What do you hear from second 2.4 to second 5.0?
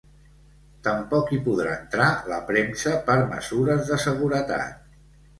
premsa per mesures de seguretat.